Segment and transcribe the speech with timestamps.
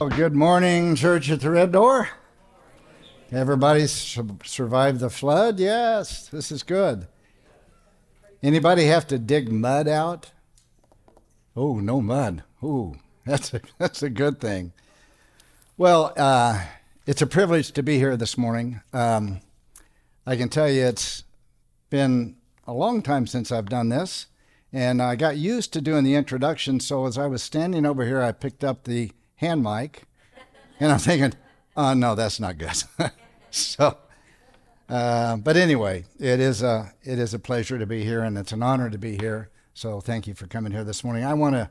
[0.00, 2.08] Well, good morning, Church at the Red Door.
[3.32, 5.58] Everybody su- survived the flood?
[5.58, 7.08] Yes, this is good.
[8.40, 10.30] Anybody have to dig mud out?
[11.56, 12.44] Oh, no mud.
[12.62, 12.94] Oh,
[13.26, 14.72] that's a, that's a good thing.
[15.76, 16.64] Well, uh,
[17.04, 18.80] it's a privilege to be here this morning.
[18.92, 19.40] Um,
[20.24, 21.24] I can tell you it's
[21.90, 22.36] been
[22.68, 24.26] a long time since I've done this,
[24.72, 26.78] and I got used to doing the introduction.
[26.78, 30.04] So as I was standing over here, I picked up the hand mic,
[30.78, 31.32] and I'm thinking,
[31.76, 32.82] oh, no, that's not good.
[33.50, 33.96] so,
[34.88, 38.52] uh, but anyway, it is, a, it is a pleasure to be here, and it's
[38.52, 39.50] an honor to be here.
[39.74, 41.24] So thank you for coming here this morning.
[41.24, 41.70] I want to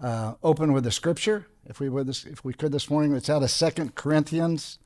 [0.00, 3.14] uh, open with a scripture, if we would, this, if we could this morning.
[3.14, 4.78] It's out of Second Corinthians,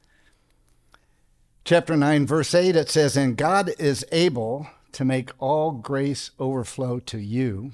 [1.65, 2.77] chapter nine, verse eight.
[2.77, 7.73] It says, "And God is able to make all grace overflow to you,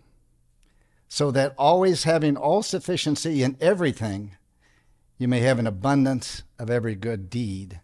[1.06, 4.32] so that always having all sufficiency in everything,
[5.18, 7.80] you may have an abundance of every good deed.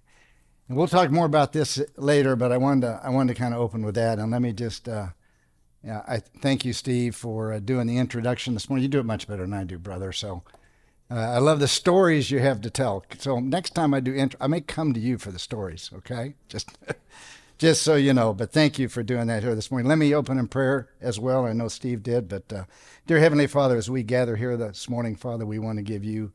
[0.69, 3.53] And we'll talk more about this later, but I wanted to, I wanted to kind
[3.53, 4.19] of open with that.
[4.19, 5.09] And let me just, uh,
[5.85, 8.85] yeah, I thank you, Steve, for uh, doing the introduction this morning.
[8.85, 10.13] You do it much better than I do, brother.
[10.13, 10.43] So
[11.11, 13.05] uh, I love the stories you have to tell.
[13.19, 15.91] So next time I do intro, I may come to you for the stories.
[15.95, 16.79] Okay, just.
[17.57, 18.35] just so you know.
[18.35, 19.89] But thank you for doing that here this morning.
[19.89, 21.47] Let me open in prayer as well.
[21.47, 22.65] I know Steve did, but uh,
[23.07, 26.33] dear Heavenly Father, as we gather here this morning, Father, we want to give you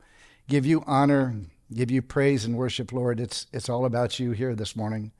[0.50, 1.34] give you honor,
[1.72, 3.20] give you praise and worship, Lord.
[3.20, 5.12] It's it's all about you here this morning.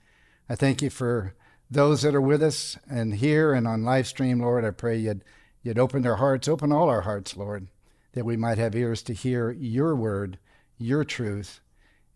[0.49, 1.35] I thank you for
[1.71, 4.65] those that are with us and here and on live stream, Lord.
[4.65, 5.25] I pray you'd
[5.63, 7.69] you'd open their hearts, open all our hearts, Lord,
[8.13, 10.39] that we might have ears to hear your word,
[10.77, 11.61] your truth.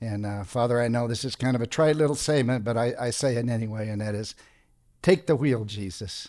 [0.01, 2.95] And uh, Father, I know this is kind of a trite little statement, but I,
[3.01, 4.35] I say it anyway, and that is
[5.03, 6.29] take the wheel, Jesus.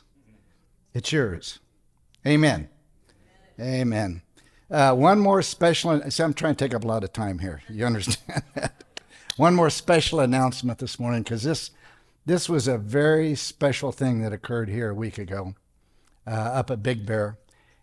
[0.94, 1.59] It's yours.
[2.25, 2.69] Amen.
[3.59, 3.81] Amen.
[3.81, 4.22] Amen.
[4.69, 7.61] Uh, one more special, see, I'm trying to take up a lot of time here.
[7.69, 8.84] You understand that?
[9.38, 11.72] One more special announcement this morning because this,
[12.25, 15.53] this was a very special thing that occurred here a week ago
[16.25, 17.38] uh, up at Big Bear.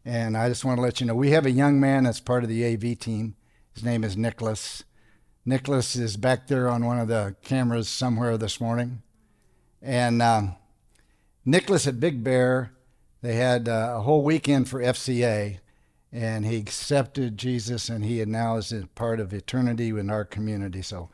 [0.05, 2.43] And I just want to let you know we have a young man that's part
[2.43, 3.37] of the AV team.
[3.75, 4.83] His name is Nicholas.
[5.45, 9.03] Nicholas is back there on one of the cameras somewhere this morning.
[9.81, 10.57] And um,
[11.45, 12.73] Nicholas at Big Bear,
[13.21, 15.59] they had uh, a whole weekend for FCA
[16.13, 20.83] and he accepted Jesus, and he now is a part of eternity in our community.
[20.83, 21.09] So,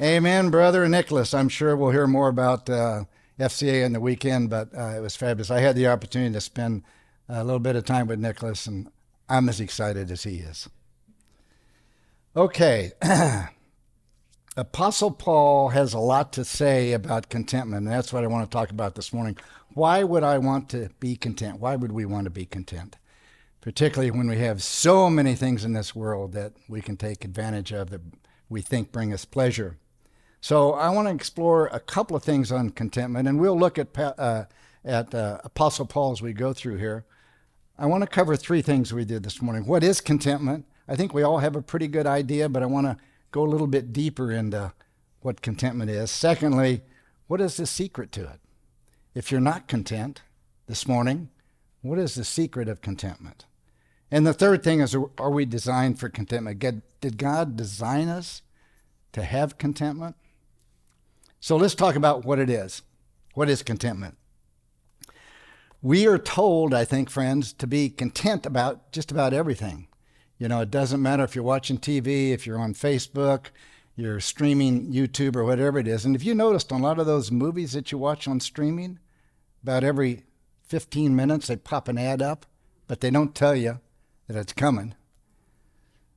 [0.00, 1.32] amen, brother Nicholas.
[1.32, 3.04] I'm sure we'll hear more about uh,
[3.38, 5.50] FCA in the weekend, but uh, it was fabulous.
[5.50, 6.82] I had the opportunity to spend
[7.28, 8.90] a little bit of time with Nicholas, and
[9.28, 10.68] I'm as excited as he is.
[12.34, 12.92] Okay.
[14.56, 18.54] Apostle Paul has a lot to say about contentment, and that's what I want to
[18.54, 19.36] talk about this morning.
[19.78, 21.60] Why would I want to be content?
[21.60, 22.96] Why would we want to be content?
[23.60, 27.70] Particularly when we have so many things in this world that we can take advantage
[27.70, 28.00] of that
[28.48, 29.76] we think bring us pleasure.
[30.40, 33.96] So I want to explore a couple of things on contentment, and we'll look at
[33.96, 34.46] uh,
[34.84, 37.04] at uh, Apostle Paul as we go through here.
[37.78, 39.64] I want to cover three things we did this morning.
[39.64, 40.66] What is contentment?
[40.88, 42.96] I think we all have a pretty good idea, but I want to
[43.30, 44.72] go a little bit deeper into
[45.20, 46.10] what contentment is.
[46.10, 46.82] Secondly,
[47.28, 48.40] what is the secret to it?
[49.18, 50.22] If you're not content
[50.68, 51.30] this morning,
[51.82, 53.46] what is the secret of contentment?
[54.12, 56.60] And the third thing is are we designed for contentment?
[57.00, 58.42] Did God design us
[59.10, 60.14] to have contentment?
[61.40, 62.82] So let's talk about what it is.
[63.34, 64.16] What is contentment?
[65.82, 69.88] We are told, I think, friends, to be content about just about everything.
[70.38, 73.46] You know, it doesn't matter if you're watching TV, if you're on Facebook,
[73.96, 76.04] you're streaming YouTube or whatever it is.
[76.04, 79.00] And if you noticed on a lot of those movies that you watch on streaming,
[79.62, 80.24] about every
[80.68, 82.46] 15 minutes they pop an ad up,
[82.86, 83.80] but they don't tell you
[84.26, 84.94] that it's coming.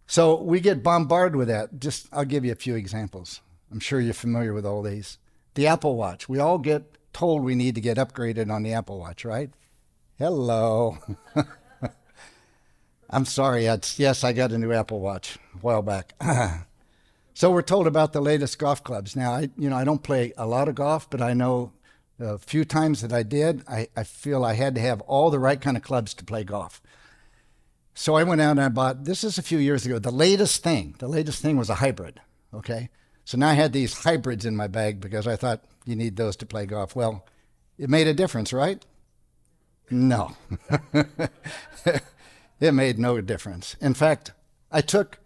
[0.08, 1.80] So we get bombarded with that.
[1.80, 3.42] Just I'll give you a few examples.
[3.72, 5.18] I'm sure you're familiar with all these.
[5.54, 6.28] The Apple Watch.
[6.28, 9.50] We all get told we need to get upgraded on the Apple Watch, right?
[10.18, 10.98] Hello.
[13.10, 13.66] I'm sorry.
[13.66, 16.14] It's, yes, I got a new Apple Watch a while back.
[17.34, 19.16] so we're told about the latest golf clubs.
[19.16, 21.72] Now, I you know I don't play a lot of golf, but I know
[22.22, 25.40] a few times that I did, I, I feel I had to have all the
[25.40, 26.82] right kind of clubs to play golf.
[27.94, 29.04] So I went out and I bought.
[29.04, 30.00] This is a few years ago.
[30.00, 30.96] The latest thing.
[31.00, 32.22] The latest thing was a hybrid.
[32.54, 32.90] Okay.
[33.26, 36.36] So now I had these hybrids in my bag because I thought you need those
[36.38, 36.96] to play golf.
[36.96, 37.26] Well,
[37.78, 38.84] it made a difference, right?
[39.90, 40.36] No.
[42.62, 43.76] It made no difference.
[43.82, 44.34] In fact,
[44.72, 45.18] I took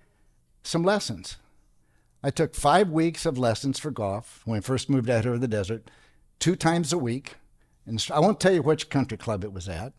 [0.64, 1.36] some lessons.
[2.24, 5.40] I took five weeks of lessons for golf when I first moved out here to
[5.40, 5.92] the desert,
[6.40, 7.36] two times a week.
[7.86, 9.94] And I won't tell you which country club it was at,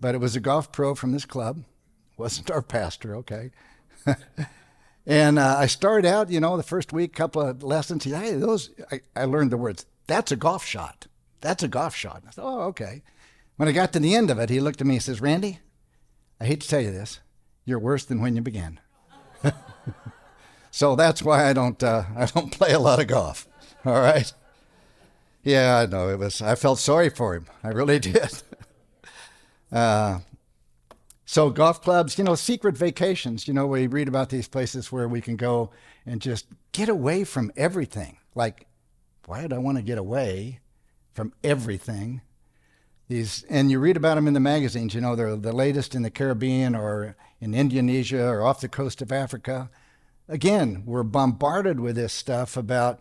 [0.00, 1.64] but it was a golf pro from this club.
[2.16, 3.50] wasn't our pastor, okay.
[5.06, 8.04] and uh, I started out, you know, the first week, couple of lessons.
[8.04, 9.86] He, hey, those I, I learned the words.
[10.06, 11.06] That's a golf shot.
[11.40, 12.22] That's a golf shot.
[12.26, 13.02] I thought, oh, okay.
[13.56, 15.60] When I got to the end of it, he looked at me and says, Randy,
[16.40, 17.20] I hate to tell you this,
[17.64, 18.80] you're worse than when you began.
[20.70, 23.48] so that's why I don't uh, I don't play a lot of golf.
[23.84, 24.32] All right.
[25.46, 26.42] Yeah, I know it was.
[26.42, 27.46] I felt sorry for him.
[27.62, 28.42] I really did.
[29.70, 30.18] Uh,
[31.24, 33.46] so golf clubs, you know, secret vacations.
[33.46, 35.70] You know, we read about these places where we can go
[36.04, 38.18] and just get away from everything.
[38.34, 38.66] Like,
[39.26, 40.58] why would I want to get away
[41.14, 42.22] from everything?
[43.06, 44.96] These, and you read about them in the magazines.
[44.96, 49.00] You know, they're the latest in the Caribbean or in Indonesia or off the coast
[49.00, 49.70] of Africa.
[50.28, 53.00] Again, we're bombarded with this stuff about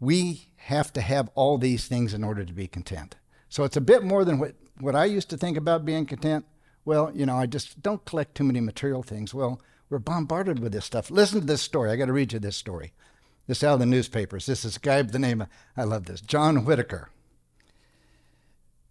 [0.00, 3.16] we have to have all these things in order to be content.
[3.48, 6.44] So it's a bit more than what, what I used to think about being content.
[6.84, 9.34] Well, you know, I just don't collect too many material things.
[9.34, 9.60] Well,
[9.90, 11.10] we're bombarded with this stuff.
[11.10, 11.90] Listen to this story.
[11.90, 12.92] I got to read you this story.
[13.48, 14.46] This out of the newspapers.
[14.46, 17.10] This is a guy by the name of, I love this, John Whitaker.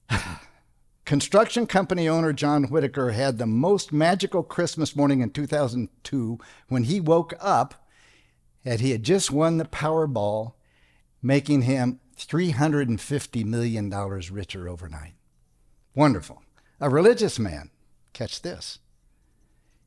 [1.05, 6.37] Construction company owner John Whitaker had the most magical Christmas morning in 2002
[6.67, 7.87] when he woke up
[8.65, 10.53] and he had just won the Powerball
[11.21, 15.13] making him $350 million richer overnight.
[15.95, 16.41] Wonderful.
[16.79, 17.69] A religious man,
[18.13, 18.79] catch this.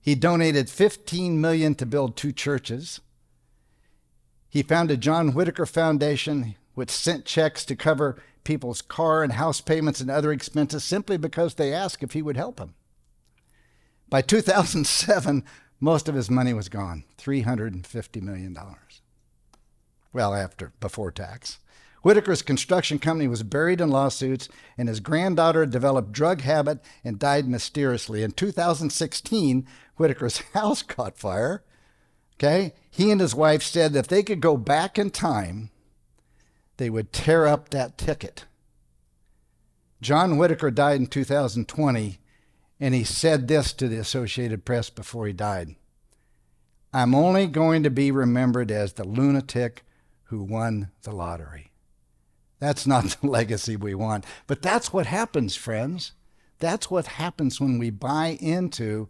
[0.00, 3.00] He donated 15 million to build two churches.
[4.48, 10.00] He founded John Whitaker Foundation, which sent checks to cover people's car and house payments
[10.00, 12.74] and other expenses simply because they asked if he would help them.
[14.10, 15.42] By 2007,
[15.80, 18.56] most of his money was gone $350 million
[20.14, 21.58] well, after, before tax.
[22.02, 27.48] Whitaker's construction company was buried in lawsuits, and his granddaughter developed drug habit and died
[27.48, 28.22] mysteriously.
[28.22, 29.66] In 2016,
[29.96, 31.64] Whitaker's house caught fire.
[32.36, 35.70] Okay, he and his wife said that if they could go back in time,
[36.76, 38.44] they would tear up that ticket.
[40.00, 42.18] John Whitaker died in 2020,
[42.80, 45.76] and he said this to the Associated Press before he died
[46.94, 49.84] I'm only going to be remembered as the lunatic
[50.24, 51.70] who won the lottery.
[52.58, 54.24] That's not the legacy we want.
[54.46, 56.12] But that's what happens, friends.
[56.58, 59.08] That's what happens when we buy into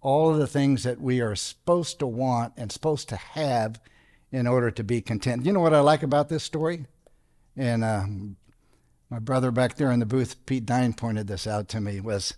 [0.00, 3.80] all of the things that we are supposed to want and supposed to have
[4.30, 5.46] in order to be content.
[5.46, 6.86] You know what I like about this story?
[7.56, 8.04] And uh,
[9.08, 12.34] my brother back there in the booth, Pete Dine, pointed this out to me was,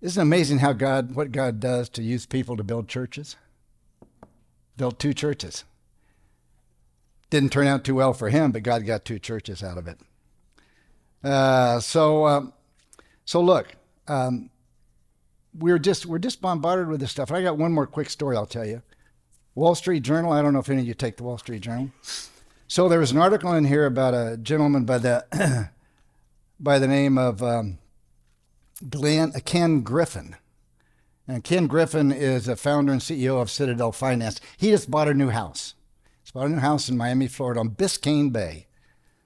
[0.00, 3.36] isn't amazing how God, what God does to use people to build churches?
[4.76, 5.64] Built two churches.
[7.34, 9.98] Didn't turn out too well for him, but God got two churches out of it.
[11.24, 12.52] Uh, so, um,
[13.24, 13.74] so look,
[14.06, 14.50] um,
[15.52, 17.32] we're just we're just bombarded with this stuff.
[17.32, 18.82] I got one more quick story I'll tell you.
[19.56, 20.32] Wall Street Journal.
[20.32, 21.90] I don't know if any of you take the Wall Street Journal.
[22.68, 25.70] So there was an article in here about a gentleman by the
[26.60, 27.78] by the name of um,
[28.88, 30.36] Glenn uh, Ken Griffin.
[31.26, 34.40] And Ken Griffin is a founder and CEO of Citadel Finance.
[34.56, 35.74] He just bought a new house
[36.34, 38.66] bought a new house in Miami, Florida on Biscayne Bay.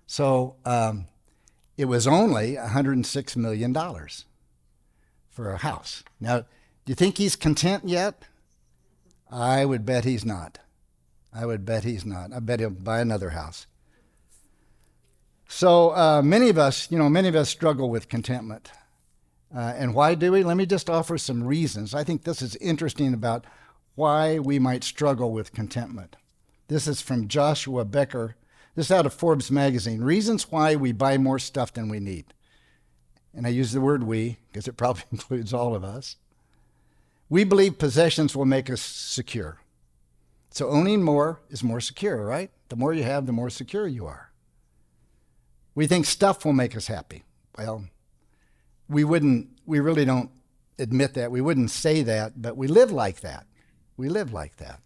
[0.06, 1.06] So um,
[1.76, 3.74] it was only $106 million
[5.30, 6.04] for a house.
[6.20, 6.44] Now, do
[6.86, 8.22] you think he's content yet?
[9.30, 10.58] I would bet he's not.
[11.32, 12.32] I would bet he's not.
[12.32, 13.66] I bet he'll buy another house.
[15.48, 18.70] So uh, many of us, you know, many of us struggle with contentment.
[19.54, 20.42] Uh, and why do we?
[20.42, 21.94] Let me just offer some reasons.
[21.94, 23.46] I think this is interesting about
[23.94, 26.16] why we might struggle with contentment.
[26.68, 28.36] This is from Joshua Becker.
[28.74, 30.02] This is out of Forbes magazine.
[30.02, 32.26] Reasons why we buy more stuff than we need.
[33.34, 36.16] And I use the word we because it probably includes all of us.
[37.30, 39.60] We believe possessions will make us secure.
[40.50, 42.50] So owning more is more secure, right?
[42.68, 44.30] The more you have, the more secure you are.
[45.74, 47.24] We think stuff will make us happy.
[47.56, 47.84] Well,
[48.88, 50.30] we wouldn't, we really don't
[50.78, 51.30] admit that.
[51.30, 53.46] We wouldn't say that, but we live like that.
[53.96, 54.80] We live like that.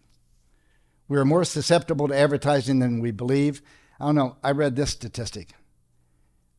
[1.13, 3.61] We are more susceptible to advertising than we believe.
[3.99, 4.37] I don't know.
[4.43, 5.51] I read this statistic.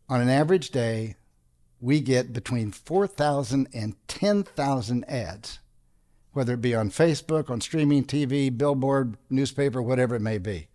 [0.09, 1.17] On an average day,
[1.81, 5.59] we get between 4,000 and 10,000 ads,
[6.35, 10.69] whether it be on Facebook, on streaming TV, billboard, newspaper, whatever it may be.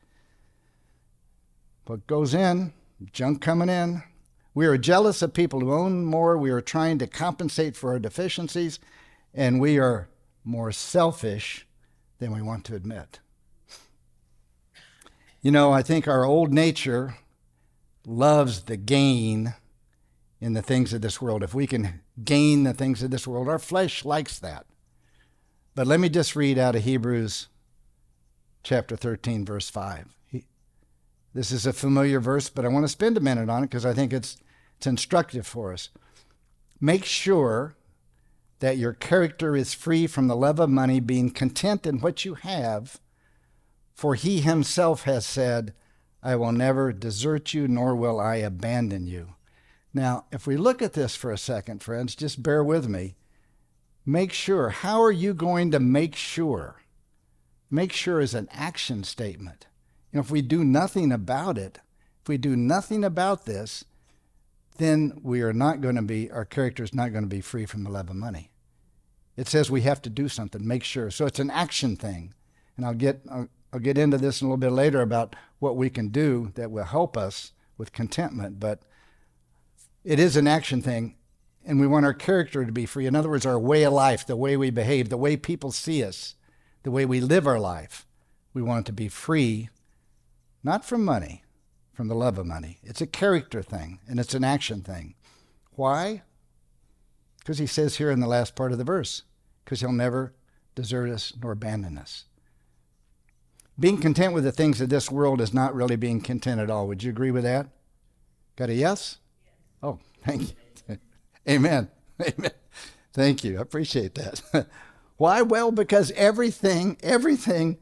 [1.86, 2.74] What goes in,
[3.14, 4.04] junk coming in.
[4.54, 6.38] We are jealous of people who own more.
[6.38, 8.80] We are trying to compensate for our deficiencies,
[9.34, 10.10] and we are
[10.44, 11.66] more selfish
[12.18, 13.22] than we want to admit.
[15.42, 17.16] You know, I think our old nature
[18.06, 19.54] loves the gain
[20.42, 21.44] in the things of this world.
[21.44, 24.66] If we can gain the things of this world, our flesh likes that.
[25.76, 27.48] But let me just read out of Hebrews
[28.64, 30.14] chapter 13, verse 5.
[30.28, 30.44] He,
[31.34, 33.86] this is a familiar verse, but I want to spend a minute on it because
[33.86, 34.38] I think it's,
[34.78, 35.90] it's instructive for us.
[36.82, 37.76] Make sure
[38.60, 42.34] that your character is free from the love of money, being content in what you
[42.34, 43.00] have,
[44.00, 45.74] for he himself has said,
[46.24, 49.34] I will never desert you, nor will I abandon you.
[49.94, 53.18] Now, if we look at this for a second, friends, just bear with me.
[54.06, 54.70] Make sure.
[54.70, 56.82] How are you going to make sure?
[57.70, 59.68] Make sure is an action statement.
[60.14, 61.80] You know, if we do nothing about it,
[62.22, 63.84] if we do nothing about this,
[64.78, 67.66] then we are not going to be, our character is not going to be free
[67.66, 68.50] from the love of money.
[69.36, 71.12] It says we have to do something, make sure.
[71.12, 72.34] So it's an action thing.
[72.78, 75.90] And I'll get, I'll, I'll get into this a little bit later about what we
[75.90, 78.60] can do that will help us with contentment.
[78.60, 78.82] But
[80.04, 81.16] it is an action thing,
[81.66, 83.06] and we want our character to be free.
[83.06, 86.04] In other words, our way of life, the way we behave, the way people see
[86.04, 86.36] us,
[86.84, 88.08] the way we live our life.
[88.54, 89.70] We want it to be free,
[90.64, 91.44] not from money,
[91.94, 92.80] from the love of money.
[92.82, 95.16] It's a character thing, and it's an action thing.
[95.74, 96.24] Why?
[97.40, 99.24] Because he says here in the last part of the verse,
[99.64, 100.34] because he'll never
[100.76, 102.26] desert us nor abandon us.
[103.80, 106.88] Being content with the things of this world is not really being content at all.
[106.88, 107.68] Would you agree with that?
[108.58, 109.20] Got a yes?
[109.82, 110.54] Oh, thank
[110.90, 110.98] you.
[111.50, 111.90] Amen.
[112.22, 112.52] Amen.
[113.14, 113.58] Thank you.
[113.58, 114.42] I appreciate that.
[115.18, 115.42] Why?
[115.42, 117.78] Well, because everything, everything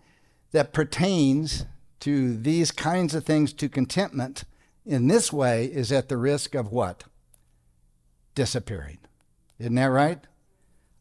[0.51, 1.65] that pertains
[2.01, 4.43] to these kinds of things, to contentment,
[4.85, 7.03] in this way is at the risk of what?
[8.35, 8.99] Disappearing.
[9.59, 10.19] Isn't that right?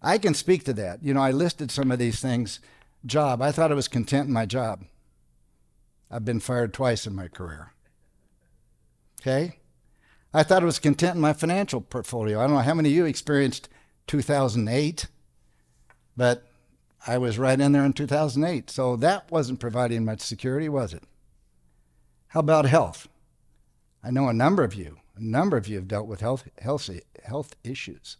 [0.02, 1.02] I can speak to that.
[1.02, 2.60] You know, I listed some of these things.
[3.06, 4.84] Job, I thought I was content in my job.
[6.10, 7.72] I've been fired twice in my career.
[9.20, 9.58] Okay?
[10.34, 12.40] I thought I was content in my financial portfolio.
[12.40, 13.68] I don't know how many of you experienced
[14.06, 15.06] 2008,
[16.16, 16.46] but
[17.06, 18.70] I was right in there in 2008.
[18.70, 21.04] So that wasn't providing much security, was it?
[22.28, 23.08] How about health?
[24.02, 26.90] I know a number of you, a number of you have dealt with health, health,
[27.24, 28.18] health issues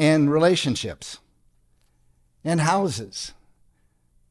[0.00, 1.18] and relationships
[2.44, 3.32] and houses.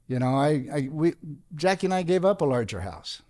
[0.07, 1.13] You know, I, I we
[1.55, 3.21] Jackie and I gave up a larger house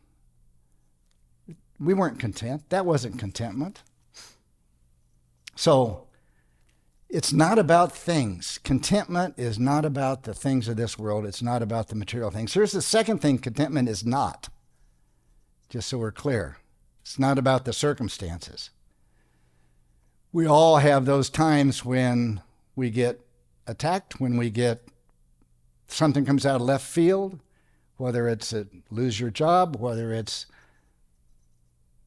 [1.79, 2.69] we weren't content.
[2.69, 3.81] That wasn't contentment.
[5.55, 6.07] So
[7.09, 8.59] it's not about things.
[8.63, 12.53] Contentment is not about the things of this world, it's not about the material things.
[12.53, 14.49] Here's the second thing contentment is not,
[15.69, 16.57] just so we're clear
[17.01, 18.69] it's not about the circumstances.
[20.31, 22.41] We all have those times when
[22.75, 23.25] we get
[23.69, 24.87] attacked, when we get
[25.87, 27.39] something comes out of left field,
[27.97, 30.45] whether it's a lose your job, whether it's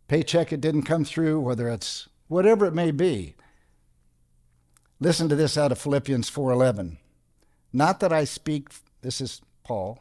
[0.08, 3.34] paycheck it didn't come through, whether it's whatever it may be.
[5.00, 6.98] Listen to this out of Philippians 4:11.
[7.72, 8.68] Not that I speak
[9.02, 9.98] this is Paul.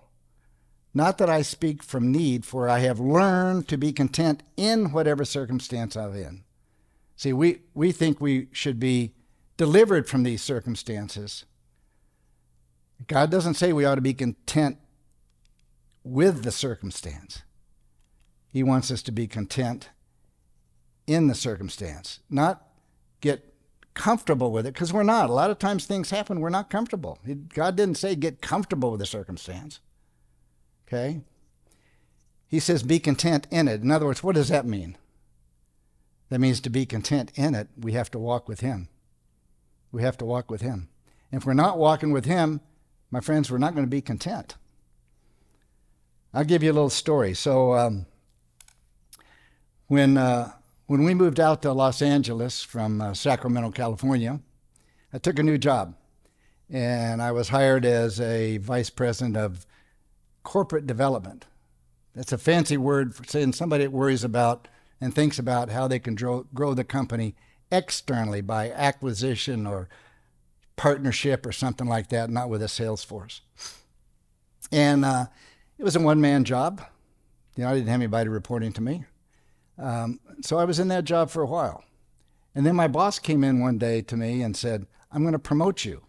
[0.93, 5.25] Not that I speak from need, for I have learned to be content in whatever
[5.25, 6.43] circumstance I'm in.
[7.15, 9.13] See, we, we think we should be
[9.57, 11.45] delivered from these circumstances.
[13.07, 14.77] God doesn't say we ought to be content
[16.03, 17.43] with the circumstance.
[18.51, 19.89] He wants us to be content
[21.07, 22.67] in the circumstance, not
[23.21, 23.53] get
[23.93, 25.29] comfortable with it, because we're not.
[25.29, 27.19] A lot of times things happen, we're not comfortable.
[27.53, 29.79] God didn't say get comfortable with the circumstance.
[30.87, 31.21] Okay?
[32.47, 33.81] He says be content in it.
[33.81, 34.97] In other words, what does that mean?
[36.29, 38.89] That means to be content in it, we have to walk with Him.
[39.91, 40.89] We have to walk with Him.
[41.31, 42.61] If we're not walking with Him,
[43.11, 44.55] my friends, we're not going to be content.
[46.33, 47.33] I'll give you a little story.
[47.33, 48.05] So, um,
[49.87, 50.53] when uh,
[50.87, 54.39] when we moved out to Los Angeles from uh, Sacramento, California,
[55.13, 55.95] I took a new job.
[56.69, 59.65] And I was hired as a vice president of
[60.43, 61.45] corporate development.
[62.15, 64.67] That's a fancy word for saying somebody that worries about
[64.99, 67.35] and thinks about how they can grow, grow the company
[67.71, 69.89] externally by acquisition or
[70.81, 73.41] partnership or something like that, not with a sales force.
[74.71, 75.27] And uh,
[75.77, 76.81] it was a one man job.
[77.55, 79.05] You know, I didn't have anybody reporting to me.
[79.77, 81.83] Um, so I was in that job for a while.
[82.55, 85.39] And then my boss came in one day to me and said, I'm going to
[85.39, 86.01] promote you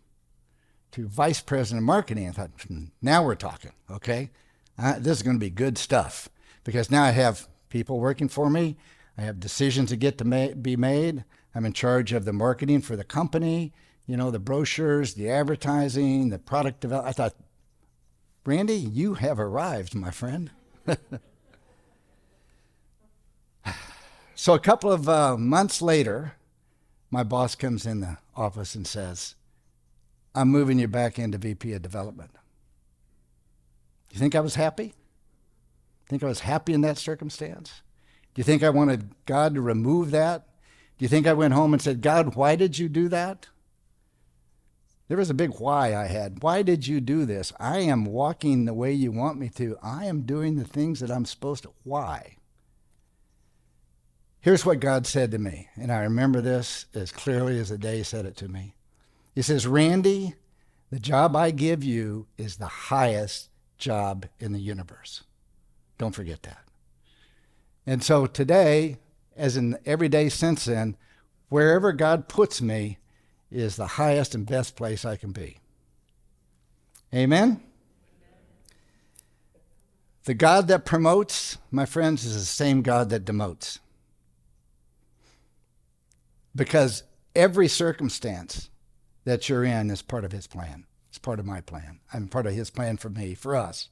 [0.93, 2.27] to vice president of marketing.
[2.27, 4.31] I thought, hmm, now we're talking, okay?
[4.79, 6.31] Uh, this is going to be good stuff
[6.65, 8.79] because now I have people working for me.
[9.19, 11.25] I have decisions that get to ma- be made.
[11.55, 13.75] I'm in charge of the marketing for the company,
[14.07, 17.15] you know, the brochures, the advertising, the product development.
[17.15, 17.35] I thought,
[18.45, 20.51] Randy, you have arrived, my friend.
[24.43, 26.33] So a couple of uh, months later,
[27.13, 29.37] my boss comes in the office and says,
[30.35, 32.33] I'm moving you back into VP of development.
[34.09, 34.95] Do you think I was happy?
[36.09, 37.83] Think I was happy in that circumstance?
[38.35, 40.49] Do you think I wanted God to remove that?
[40.99, 43.47] Do you think I went home and said, God, why did you do that?
[45.13, 46.43] There was a big why I had.
[46.43, 47.53] Why did you do this?
[47.61, 49.77] I am walking the way you want me to.
[49.83, 51.73] I am doing the things that I'm supposed to.
[51.85, 52.39] Why?
[54.41, 57.99] Here's what God said to me, and I remember this as clearly as the day
[57.99, 58.75] He said it to me.
[59.35, 60.35] He says, Randy,
[60.89, 65.25] the job I give you is the highest job in the universe.
[65.99, 66.65] Don't forget that.
[67.87, 68.97] And so today,
[69.37, 70.97] as in every day since then,
[71.51, 72.97] wherever God puts me
[73.53, 75.59] is the highest and best place I can be.
[77.15, 77.63] Amen?
[80.25, 83.79] The God that promotes, my friends, is the same God that demotes
[86.55, 87.03] because
[87.35, 88.71] every circumstance
[89.25, 90.85] that you're in is part of his plan.
[91.09, 92.01] It's part of my plan.
[92.13, 93.89] I'm part of his plan for me, for us.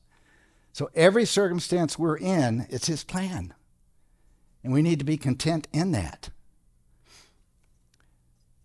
[0.73, 3.55] So every circumstance we're in, it's his plan.
[4.63, 6.31] And we need to be content in that.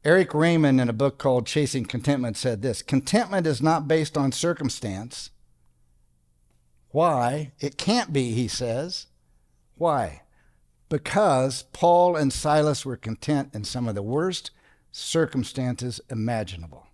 [0.05, 4.31] Erik Raymond, in a book called Chasing Contentment, said this Contentment is not based on
[4.31, 5.31] circumstance.
[6.91, 7.51] Why?
[7.59, 9.07] It can't be, he says.
[9.75, 10.21] Why?
[10.89, 14.51] because Paul and Silas were content in some of the worst
[14.91, 16.87] circumstances imaginable.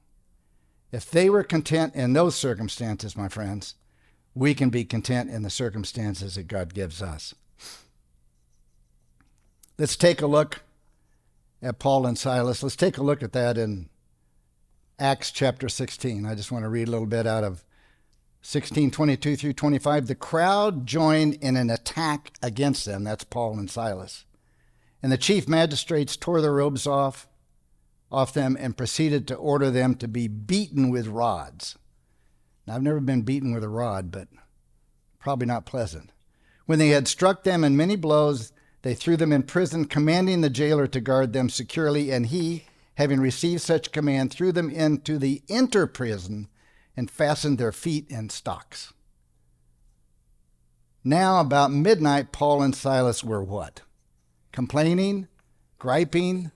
[0.91, 3.75] If they were content in those circumstances, my friends,
[4.34, 7.36] we can be content in the circumstances that God gives us.
[9.77, 10.62] Let's take a look
[11.62, 12.63] at Paul and Silas.
[12.63, 13.89] Let's take a look at that in
[15.00, 16.25] Acts chapter 16.
[16.25, 17.63] I just want to read a little bit out of
[18.41, 23.03] 16, 22 through 25, the crowd joined in an attack against them.
[23.03, 24.25] That's Paul and Silas.
[25.03, 27.27] And the chief magistrates tore their robes off,
[28.12, 31.78] off them and proceeded to order them to be beaten with rods.
[32.65, 34.28] Now, I've never been beaten with a rod, but
[35.19, 36.12] probably not pleasant.
[36.65, 40.50] When they had struck them in many blows, they threw them in prison, commanding the
[40.50, 42.12] jailer to guard them securely.
[42.12, 42.65] And he,
[42.96, 46.48] having received such command, threw them into the inner prison
[46.98, 48.94] and fastened their feet in stocks.
[51.04, 53.82] Now, about midnight, Paul and Silas were what?
[54.52, 55.28] Complaining,
[55.80, 56.52] griping,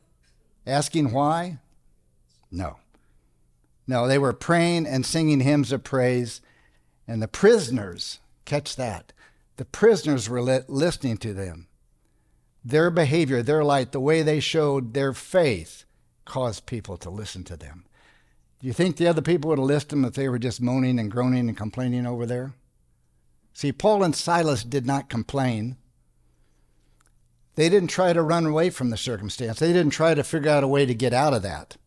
[0.68, 1.60] asking why?
[2.52, 2.78] No.
[3.88, 6.42] No, they were praying and singing hymns of praise,
[7.08, 9.14] and the prisoners, catch that,
[9.58, 11.68] the prisoners were listening to them.
[12.65, 15.86] Their behavior, their light, the way they showed their faith
[16.25, 17.86] caused people to listen to them.
[18.60, 21.12] Do you think the other people would have listened if they were just moaning and
[21.12, 22.54] groaning and complaining over there?
[23.54, 25.78] See, Paul and Silas did not complain.
[27.54, 29.60] They didn't try to run away from the circumstance.
[29.60, 31.78] They didn't try to figure out a way to get out of that.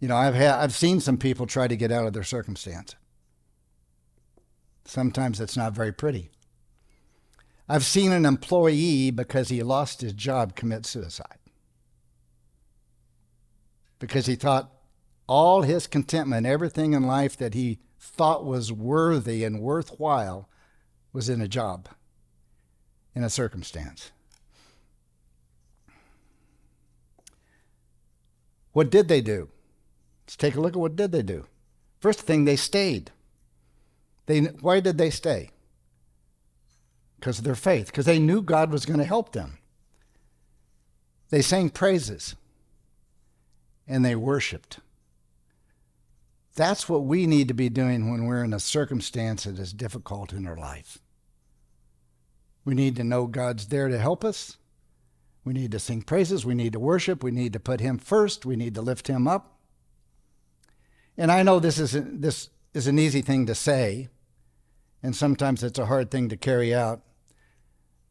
[0.00, 2.96] You know, I've had, I've seen some people try to get out of their circumstance.
[4.84, 6.30] Sometimes it's not very pretty.
[7.70, 11.38] I've seen an employee because he lost his job commit suicide
[14.00, 14.72] because he thought
[15.28, 20.48] all his contentment, everything in life that he thought was worthy and worthwhile,
[21.12, 21.88] was in a job,
[23.14, 24.10] in a circumstance.
[28.72, 29.48] What did they do?
[30.26, 31.46] Let's take a look at what did they do.
[32.00, 33.12] First thing, they stayed.
[34.26, 35.50] They, why did they stay?
[37.20, 39.58] Because of their faith, because they knew God was going to help them.
[41.28, 42.34] They sang praises
[43.86, 44.80] and they worshiped.
[46.56, 50.32] That's what we need to be doing when we're in a circumstance that is difficult
[50.32, 50.98] in our life.
[52.64, 54.56] We need to know God's there to help us.
[55.44, 56.46] We need to sing praises.
[56.46, 57.22] We need to worship.
[57.22, 58.46] We need to put Him first.
[58.46, 59.58] We need to lift Him up.
[61.16, 64.08] And I know this isn't this is an easy thing to say,
[65.02, 67.02] and sometimes it's a hard thing to carry out.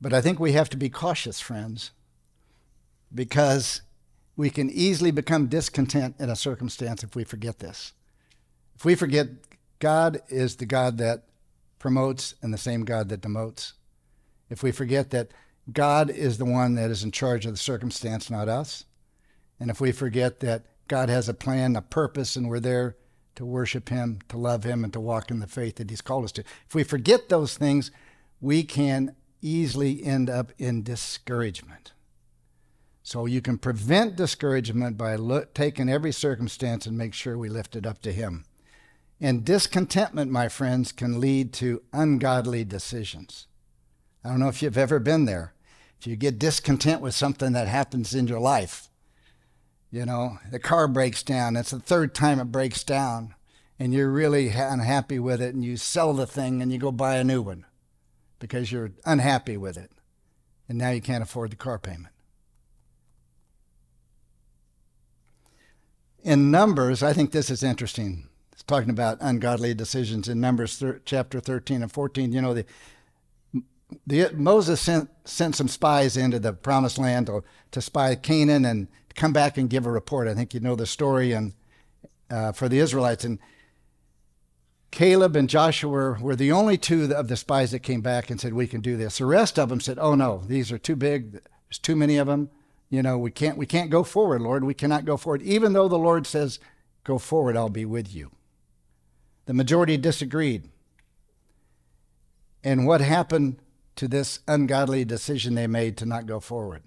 [0.01, 1.91] But I think we have to be cautious, friends,
[3.13, 3.81] because
[4.35, 7.93] we can easily become discontent in a circumstance if we forget this.
[8.75, 9.27] If we forget
[9.79, 11.23] God is the God that
[11.79, 13.73] promotes and the same God that demotes.
[14.49, 15.31] If we forget that
[15.71, 18.85] God is the one that is in charge of the circumstance, not us.
[19.59, 22.95] And if we forget that God has a plan, a purpose, and we're there
[23.35, 26.25] to worship Him, to love Him, and to walk in the faith that He's called
[26.25, 26.43] us to.
[26.67, 27.91] If we forget those things,
[28.41, 31.93] we can easily end up in discouragement.
[33.01, 35.17] So you can prevent discouragement by
[35.53, 38.45] taking every circumstance and make sure we lift it up to Him.
[39.19, 43.47] And discontentment, my friends, can lead to ungodly decisions.
[44.23, 45.53] I don't know if you've ever been there.
[45.99, 48.89] If you get discontent with something that happens in your life,
[49.91, 51.55] You know, the car breaks down.
[51.55, 53.33] It's the third time it breaks down,
[53.79, 57.15] and you're really unhappy with it, and you sell the thing and you go buy
[57.15, 57.65] a new one
[58.39, 59.91] because you're unhappy with it,
[60.67, 62.13] and now you can't afford the car payment.
[66.23, 68.27] In Numbers, I think this is interesting.
[68.51, 72.33] It's talking about ungodly decisions in Numbers thir- chapter 13 and 14.
[72.33, 72.65] You know, the,
[74.05, 78.89] the Moses sent, sent some spies into the promised land to, to spy Canaan and
[79.15, 80.27] come back and give a report.
[80.27, 81.53] I think you know the story and
[82.29, 83.23] uh, for the Israelites.
[83.23, 83.39] And
[84.91, 88.53] Caleb and Joshua were the only two of the spies that came back and said,
[88.53, 89.19] We can do this.
[89.19, 91.33] The rest of them said, Oh no, these are too big.
[91.33, 92.49] There's too many of them
[92.89, 94.63] you know, we can't we can't go forward, Lord.
[94.63, 95.41] We cannot go forward.
[95.43, 96.59] Even though the Lord says,
[97.03, 98.31] Go forward, I'll be with you.
[99.45, 100.69] The majority disagreed.
[102.63, 103.61] And what happened
[103.95, 106.83] to this ungodly decision they made to not go forward?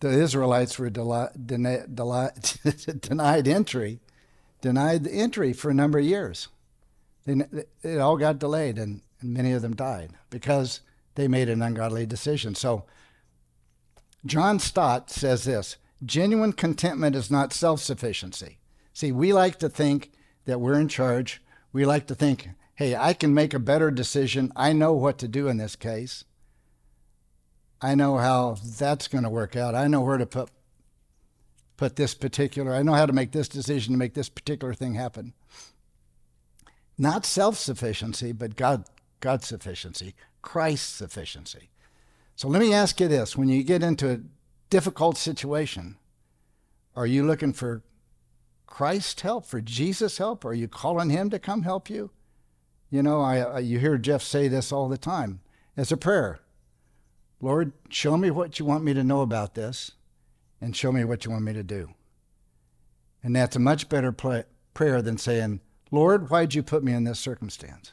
[0.00, 0.90] The Israelites were
[1.46, 1.88] denied
[3.48, 4.00] entry,
[4.64, 6.48] denied the entry for a number of years.
[7.26, 10.80] It all got delayed, and many of them died because
[11.16, 12.54] they made an ungodly decision.
[12.54, 12.86] So
[14.24, 18.56] John Stott says this genuine contentment is not self sufficiency.
[18.94, 20.12] See, we like to think
[20.46, 21.42] that we're in charge.
[21.70, 24.50] We like to think, hey, I can make a better decision.
[24.56, 26.24] I know what to do in this case.
[27.82, 29.74] I know how that's going to work out.
[29.74, 30.48] I know where to put
[31.76, 32.74] put this particular.
[32.74, 35.34] I know how to make this decision to make this particular thing happen.
[36.96, 38.84] Not self-sufficiency, but God
[39.20, 41.70] God's sufficiency, Christ's sufficiency.
[42.36, 44.20] So let me ask you this when you get into a
[44.68, 45.96] difficult situation,
[46.94, 47.82] are you looking for
[48.66, 50.44] Christ's help, for Jesus' help?
[50.44, 52.10] Are you calling Him to come help you?
[52.90, 55.40] You know, I, I, you hear Jeff say this all the time
[55.76, 56.40] as a prayer
[57.40, 59.92] Lord, show me what you want me to know about this
[60.60, 61.90] and show me what you want me to do.
[63.22, 67.04] And that's a much better play, prayer than saying, Lord, why'd you put me in
[67.04, 67.92] this circumstance?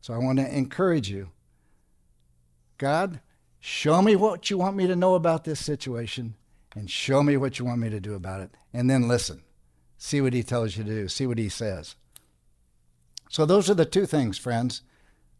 [0.00, 1.30] So I want to encourage you
[2.78, 3.20] God,
[3.64, 6.34] Show me what you want me to know about this situation
[6.74, 8.50] and show me what you want me to do about it.
[8.72, 9.44] And then listen.
[9.96, 11.94] See what he tells you to do, see what he says.
[13.30, 14.82] So, those are the two things, friends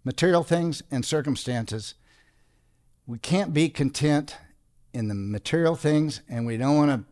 [0.04, 1.94] material things and circumstances.
[3.06, 4.36] We can't be content
[4.92, 7.04] in the material things, and we don't want to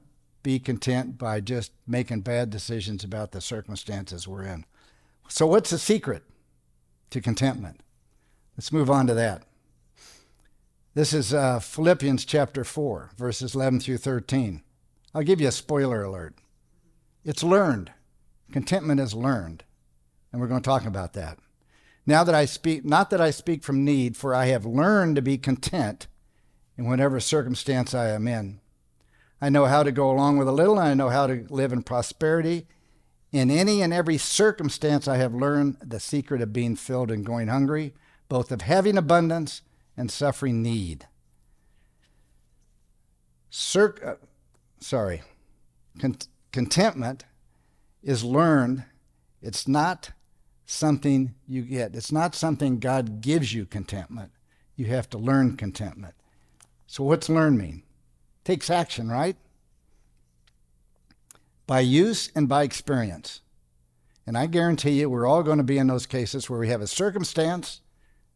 [0.42, 4.64] be content by just making bad decisions about the circumstances we're in.
[5.28, 6.22] So, what's the secret
[7.10, 7.82] to contentment?
[8.56, 9.42] Let's move on to that.
[10.94, 14.62] This is uh, Philippians chapter 4, verses 11 through 13.
[15.14, 16.34] I'll give you a spoiler alert.
[17.24, 17.92] It's learned.
[18.50, 19.64] Contentment is learned.
[20.32, 21.38] And we're going to talk about that.
[22.06, 25.22] Now that I speak, not that I speak from need, for I have learned to
[25.22, 26.08] be content
[26.80, 28.58] in whatever circumstance I am in.
[29.38, 31.74] I know how to go along with a little, and I know how to live
[31.74, 32.66] in prosperity.
[33.32, 37.48] In any and every circumstance, I have learned the secret of being filled and going
[37.48, 37.92] hungry,
[38.30, 39.60] both of having abundance
[39.94, 41.06] and suffering need.
[43.50, 44.26] Cir- uh,
[44.80, 45.20] sorry,
[45.98, 46.16] Con-
[46.50, 47.24] contentment
[48.02, 48.84] is learned.
[49.42, 50.12] It's not
[50.64, 51.94] something you get.
[51.94, 54.32] It's not something God gives you contentment.
[54.76, 56.14] You have to learn contentment.
[56.90, 57.84] So, what's learn mean?
[58.42, 59.36] Takes action, right?
[61.64, 63.42] By use and by experience.
[64.26, 66.80] And I guarantee you, we're all going to be in those cases where we have
[66.80, 67.80] a circumstance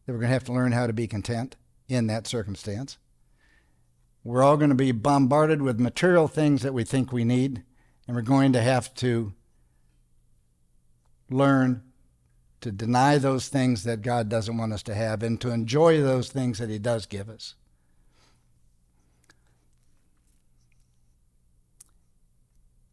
[0.05, 1.57] that we're going to have to learn how to be content
[1.89, 2.97] in that circumstance.
[4.23, 7.61] We're all going to be bombarded with material things that we think we need,
[8.07, 9.33] and we're going to have to
[11.29, 11.83] learn
[12.61, 16.29] to deny those things that God doesn't want us to have and to enjoy those
[16.29, 17.55] things that He does give us.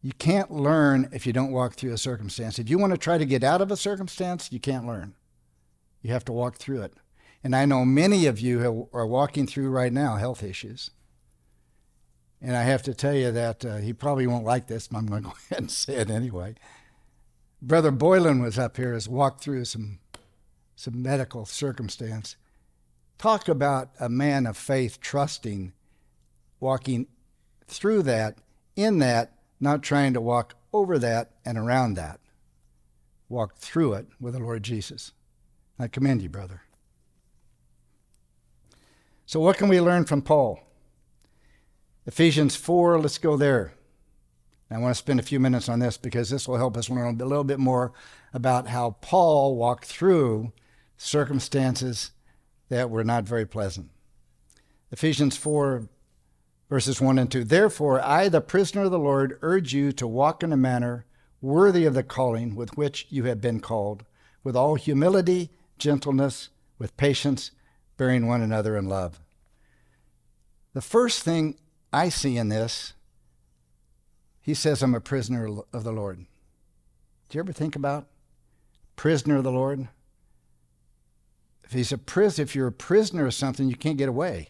[0.03, 2.59] You can't learn if you don't walk through a circumstance.
[2.59, 5.15] If you want to try to get out of a circumstance, you can't learn.
[6.03, 6.95] You have to walk through it.
[7.45, 10.91] And I know many of you are walking through right now health issues.
[12.41, 15.07] And I have to tell you that uh, he probably won't like this, but I'm
[15.07, 16.57] going to go ahead and say it anyway.
[17.61, 20.01] Brother Boylan was up here, has walked through some,
[20.75, 22.35] some medical circumstance.
[23.19, 25.73] Talk about a man of faith trusting,
[26.59, 27.07] walking
[27.69, 28.39] through that,
[28.75, 32.21] in that, not trying to walk over that and around that.
[33.29, 35.13] Walk through it with the Lord Jesus.
[35.79, 36.63] I commend you, brother.
[39.25, 40.61] So, what can we learn from Paul?
[42.07, 43.73] Ephesians 4, let's go there.
[44.71, 47.21] I want to spend a few minutes on this because this will help us learn
[47.21, 47.93] a little bit more
[48.35, 50.53] about how Paul walked through
[50.97, 52.11] circumstances
[52.69, 53.91] that were not very pleasant.
[54.91, 55.89] Ephesians 4,
[56.73, 57.45] verses 1 and 2.
[57.45, 61.05] Therefore, I, the prisoner of the Lord, urge you to walk in a manner
[61.43, 64.07] worthy of the calling with which you have been called,
[64.43, 67.51] with all humility, gentleness, with patience,
[67.99, 69.21] bearing one another in love.
[70.73, 71.59] The first thing
[71.93, 72.95] I see in this,
[74.41, 76.21] he says, I'm a prisoner of the Lord.
[77.29, 78.07] Do you ever think about
[78.97, 79.89] prisoner of the Lord?
[81.65, 84.49] If he's a pris- if you're a prisoner of something, you can't get away.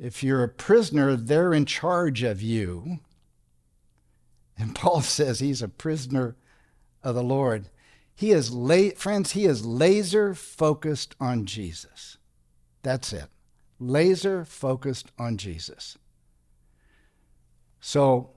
[0.00, 3.00] If you're a prisoner, they're in charge of you.
[4.56, 6.36] And Paul says he's a prisoner
[7.02, 7.68] of the Lord.
[8.14, 12.18] He is la- friends, he is laser focused on Jesus.
[12.82, 13.28] That's it.
[13.78, 15.96] Laser focused on Jesus.
[17.80, 18.30] So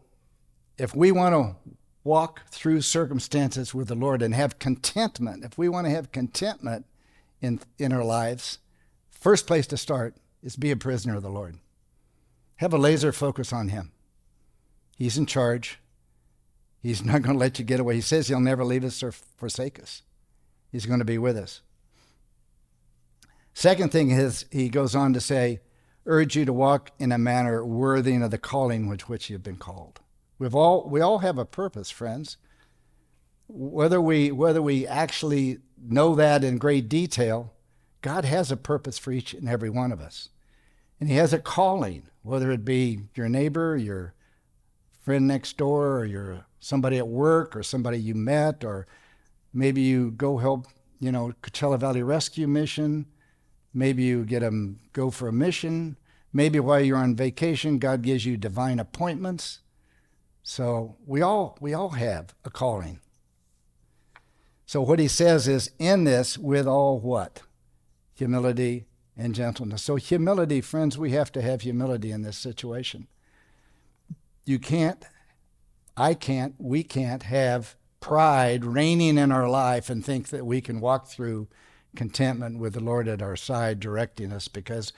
[0.78, 1.56] if we want to
[2.04, 6.86] walk through circumstances with the Lord and have contentment, if we want to have contentment
[7.42, 8.60] in, in our lives,
[9.10, 11.58] first place to start is be a prisoner of the Lord.
[12.58, 13.92] Have a laser focus on Him.
[14.98, 15.80] He's in charge.
[16.82, 17.96] He's not going to let you get away.
[17.96, 20.04] He says He'll never leave us or forsake us,
[20.72, 21.62] He's going to be with us.
[23.54, 25.62] Second thing is, He goes on to say,
[26.06, 29.58] urge you to walk in a manner worthy of the calling with which you've been
[29.58, 30.00] called.
[30.40, 32.38] We've all, we all have a purpose, friends.
[33.48, 37.54] Whether we, whether we actually know that in great detail,
[38.02, 40.30] God has a purpose for each and every one of us.
[41.02, 44.14] And He has a calling, whether it be your neighbor, your
[45.02, 48.86] friend next door, or your somebody at work, or somebody you met, or
[49.52, 50.68] maybe you go help,
[51.00, 53.08] you know, Coachella Valley Rescue Mission.
[53.74, 55.98] Maybe you get them go for a mission.
[56.32, 59.62] Maybe while you're on vacation, God gives you divine appointments.
[60.44, 63.00] So we all we all have a calling.
[64.68, 67.42] So what he says is in this with all what?
[68.14, 68.86] Humility
[69.22, 69.84] and gentleness.
[69.84, 73.08] So humility, friends, we have to have humility in this situation.
[74.46, 75.06] You can't
[75.98, 80.80] I can't, we can't have pride reigning in our life and think that we can
[80.80, 81.48] walk through
[81.96, 84.94] contentment with the Lord at our side directing us because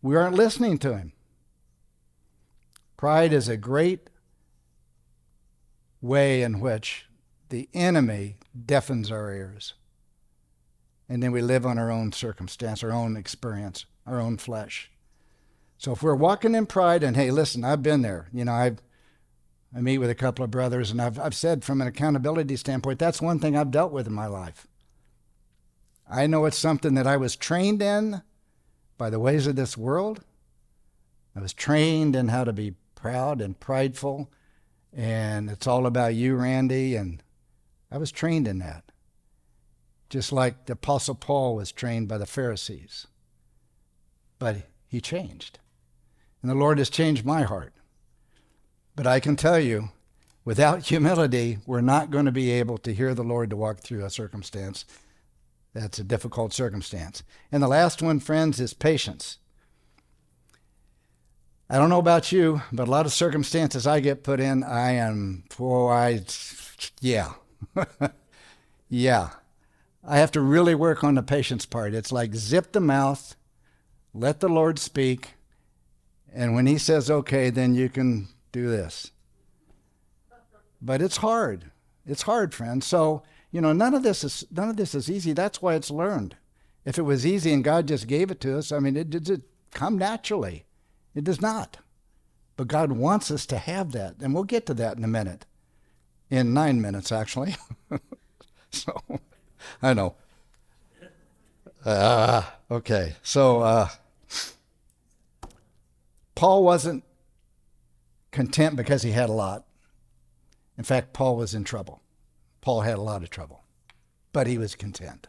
[0.00, 1.12] we aren't listening to him.
[2.96, 4.08] Pride is a great
[6.00, 7.06] way in which
[7.48, 9.74] the enemy deafens our ears.
[11.12, 14.90] And then we live on our own circumstance, our own experience, our own flesh.
[15.76, 18.28] So if we're walking in pride, and hey, listen, I've been there.
[18.32, 18.78] You know, I've
[19.76, 22.98] I meet with a couple of brothers, and I've I've said from an accountability standpoint,
[22.98, 24.66] that's one thing I've dealt with in my life.
[26.10, 28.22] I know it's something that I was trained in
[28.96, 30.24] by the ways of this world.
[31.36, 34.30] I was trained in how to be proud and prideful
[34.92, 36.96] and it's all about you, Randy.
[36.96, 37.22] And
[37.90, 38.91] I was trained in that,
[40.12, 43.06] just like the Apostle Paul was trained by the Pharisees.
[44.38, 45.58] But he changed.
[46.42, 47.72] And the Lord has changed my heart.
[48.94, 49.88] But I can tell you,
[50.44, 54.04] without humility, we're not going to be able to hear the Lord to walk through
[54.04, 54.84] a circumstance
[55.72, 57.22] that's a difficult circumstance.
[57.50, 59.38] And the last one, friends, is patience.
[61.70, 64.90] I don't know about you, but a lot of circumstances I get put in, I
[64.90, 66.20] am, oh, I,
[67.00, 67.32] yeah.
[68.90, 69.30] yeah.
[70.04, 71.94] I have to really work on the patience part.
[71.94, 73.36] It's like zip the mouth,
[74.12, 75.34] let the Lord speak,
[76.32, 79.10] and when He says okay, then you can do this.
[80.80, 81.70] But it's hard.
[82.04, 82.86] It's hard, friends.
[82.86, 85.32] So, you know, none of this is none of this is easy.
[85.32, 86.36] That's why it's learned.
[86.84, 89.30] If it was easy and God just gave it to us, I mean, it did
[89.30, 90.64] it come naturally.
[91.14, 91.78] It does not.
[92.56, 94.16] But God wants us to have that.
[94.20, 95.46] And we'll get to that in a minute.
[96.30, 97.54] In nine minutes, actually.
[98.70, 99.00] so,
[99.82, 100.14] I know.
[101.84, 103.16] Uh, okay.
[103.22, 103.88] So, uh,
[106.34, 107.04] Paul wasn't
[108.30, 109.64] content because he had a lot.
[110.78, 112.00] In fact, Paul was in trouble.
[112.60, 113.62] Paul had a lot of trouble,
[114.32, 115.28] but he was content.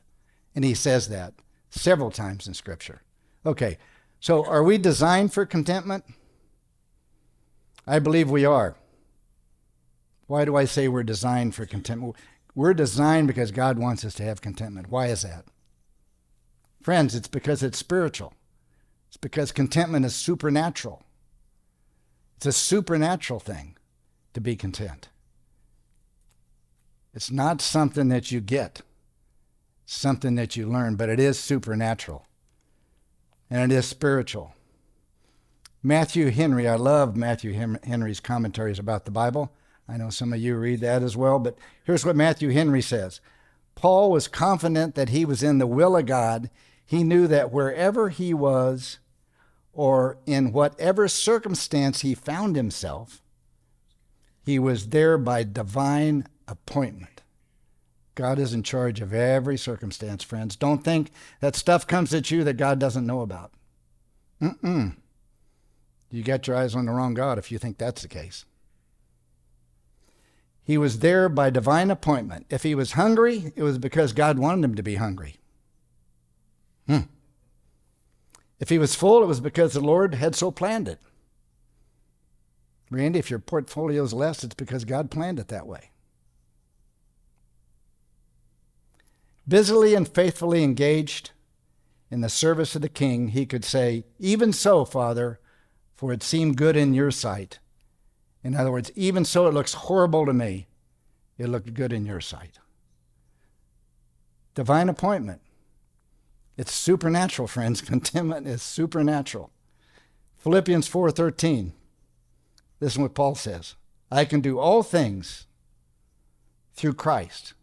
[0.55, 1.33] And he says that
[1.69, 3.01] several times in Scripture.
[3.45, 3.77] Okay,
[4.23, 6.05] so, are we designed for contentment?
[7.85, 8.77] I believe we are.
[10.27, 12.15] Why do I say we're designed for contentment?
[12.55, 14.89] We're designed because God wants us to have contentment.
[14.89, 15.45] Why is that?
[16.81, 18.33] Friends, it's because it's spiritual.
[19.07, 21.03] It's because contentment is supernatural.
[22.37, 23.77] It's a supernatural thing
[24.33, 25.09] to be content.
[27.13, 28.81] It's not something that you get,
[29.85, 32.25] something that you learn, but it is supernatural
[33.49, 34.55] and it is spiritual.
[35.83, 39.51] Matthew Henry, I love Matthew Henry's commentaries about the Bible.
[39.87, 43.21] I know some of you read that as well, but here's what Matthew Henry says
[43.75, 46.49] Paul was confident that he was in the will of God.
[46.85, 48.99] He knew that wherever he was,
[49.73, 53.21] or in whatever circumstance he found himself,
[54.45, 57.21] he was there by divine appointment.
[58.15, 60.55] God is in charge of every circumstance, friends.
[60.55, 63.51] Don't think that stuff comes at you that God doesn't know about.
[64.39, 64.95] Mm-mm.
[66.11, 68.45] You got your eyes on the wrong God if you think that's the case.
[70.63, 72.45] He was there by divine appointment.
[72.49, 75.35] If he was hungry, it was because God wanted him to be hungry.
[76.87, 77.01] Hmm.
[78.59, 80.99] If he was full, it was because the Lord had so planned it.
[82.89, 85.91] Randy, if your portfolio is less, it's because God planned it that way.
[89.47, 91.31] Busily and faithfully engaged
[92.09, 95.39] in the service of the king, he could say, Even so, Father,
[95.95, 97.59] for it seemed good in your sight.
[98.43, 100.67] In other words, even so it looks horrible to me,
[101.37, 102.59] it looked good in your sight.
[104.53, 105.41] Divine appointment.
[106.57, 107.81] It's supernatural, friends.
[107.81, 109.51] Contentment is supernatural.
[110.37, 111.71] Philippians 4:13.
[112.79, 113.75] Listen what Paul says.
[114.11, 115.47] I can do all things
[116.73, 117.53] through Christ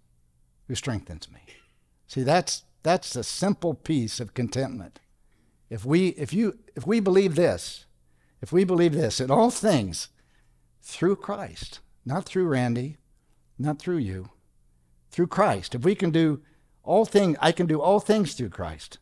[0.66, 1.40] who strengthens me.
[2.07, 4.99] See, that's that's the simple piece of contentment.
[5.69, 7.85] If we if you if we believe this,
[8.40, 10.09] if we believe this in all things
[10.83, 12.97] through Christ, not through Randy,
[13.59, 14.31] not through you,
[15.11, 15.75] through Christ.
[15.75, 16.40] If we can do
[16.83, 18.99] all things, I can do all things through Christ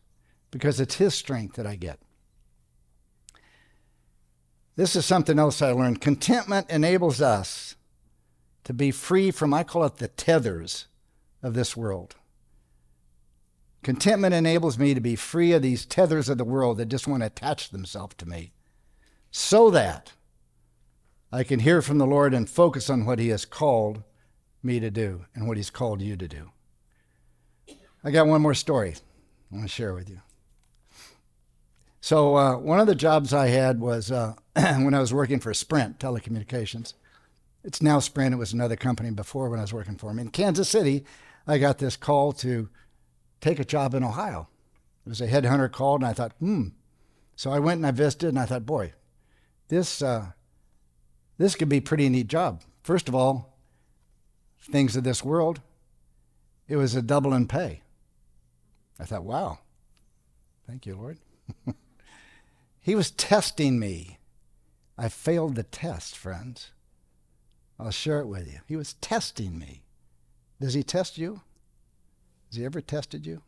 [0.51, 1.99] because it's his strength that I get.
[4.75, 6.01] This is something else I learned.
[6.01, 7.75] Contentment enables us
[8.63, 10.85] to be free from, I call it the tethers
[11.43, 12.15] of this world.
[13.83, 17.21] Contentment enables me to be free of these tethers of the world that just want
[17.21, 18.51] to attach themselves to me
[19.31, 20.13] so that
[21.31, 24.03] I can hear from the Lord and focus on what He has called
[24.63, 26.51] me to do and what He's called you to do.
[28.03, 28.95] I got one more story
[29.51, 30.21] I want to share with you.
[32.01, 35.53] So, uh, one of the jobs I had was uh, when I was working for
[35.53, 36.93] Sprint Telecommunications.
[37.63, 40.19] It's now Sprint, it was another company before when I was working for them.
[40.19, 41.03] In Kansas City,
[41.45, 42.69] I got this call to
[43.41, 44.47] take a job in Ohio.
[45.05, 46.69] It was a headhunter called, and I thought, hmm.
[47.35, 48.93] So I went and I visited, and I thought, boy,
[49.67, 50.31] this uh,
[51.39, 52.61] this could be a pretty neat job.
[52.83, 53.57] First of all,
[54.59, 55.61] things of this world,
[56.67, 57.81] it was a double in pay.
[58.99, 59.59] I thought, wow,
[60.67, 61.17] thank you, Lord.
[62.81, 64.19] he was testing me.
[64.97, 66.71] I failed the test, friends.
[67.79, 68.59] I'll share it with you.
[68.67, 69.83] He was testing me.
[70.59, 71.39] Does he test you?
[72.49, 73.41] Has he ever tested you?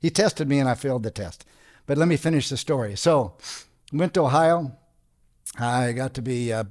[0.00, 1.44] He tested me and I failed the test.
[1.86, 2.96] But let me finish the story.
[2.96, 3.34] So,
[3.92, 4.72] went to Ohio.
[5.56, 6.64] I got to be uh,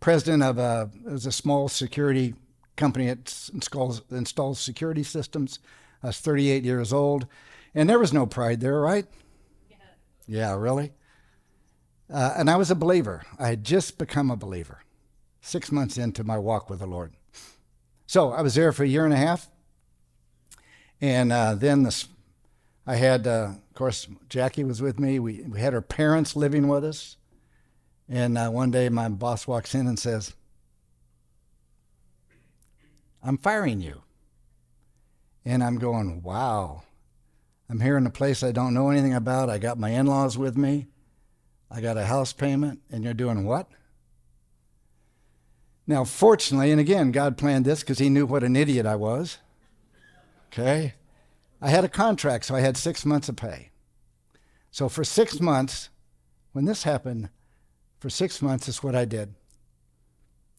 [0.00, 2.34] president of a, it was a small security
[2.76, 5.58] company that installs, installs security systems.
[6.02, 7.26] I was 38 years old,
[7.74, 9.06] and there was no pride there, right?
[9.68, 9.76] Yeah,
[10.26, 10.92] yeah really?
[12.12, 13.22] Uh, and I was a believer.
[13.38, 14.80] I had just become a believer
[15.40, 17.12] six months into my walk with the Lord.
[18.06, 19.48] So I was there for a year and a half.
[21.00, 22.08] And uh, then this,
[22.86, 25.18] I had, uh, of course, Jackie was with me.
[25.18, 27.16] We, we had her parents living with us.
[28.08, 30.34] And uh, one day my boss walks in and says,
[33.22, 34.02] I'm firing you.
[35.44, 36.82] And I'm going, wow.
[37.68, 39.50] I'm here in a place I don't know anything about.
[39.50, 40.86] I got my in laws with me.
[41.70, 42.80] I got a house payment.
[42.90, 43.68] And you're doing what?
[45.86, 49.38] Now, fortunately, and again, God planned this because He knew what an idiot I was.
[50.52, 50.94] Okay?
[51.60, 53.70] I had a contract, so I had six months of pay.
[54.70, 55.88] So for six months,
[56.52, 57.30] when this happened,
[57.98, 59.34] for six months is what I did.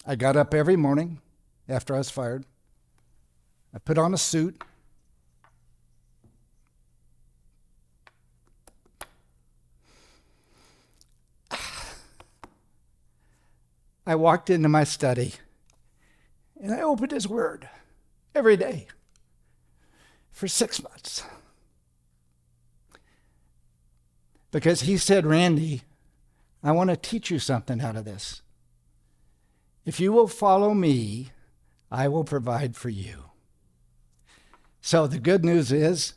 [0.06, 1.22] I got up every morning
[1.68, 2.46] after I was fired.
[3.74, 4.62] I put on a suit.
[14.06, 15.34] I walked into my study
[16.60, 17.70] and I opened his word
[18.34, 18.88] every day
[20.32, 21.24] for six months.
[24.52, 25.84] Because he said, Randy,
[26.64, 28.42] I want to teach you something out of this.
[29.86, 31.32] If you will follow me,
[31.92, 33.26] I will provide for you.
[34.82, 36.14] So the good news is